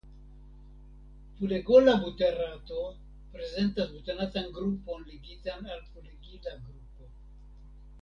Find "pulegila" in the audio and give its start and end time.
5.93-6.57